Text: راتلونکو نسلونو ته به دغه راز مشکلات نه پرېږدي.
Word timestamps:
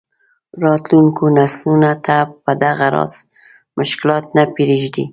راتلونکو 0.63 1.23
نسلونو 1.37 1.91
ته 2.05 2.17
به 2.43 2.53
دغه 2.63 2.87
راز 2.95 3.13
مشکلات 3.77 4.25
نه 4.37 4.43
پرېږدي. 4.55 5.05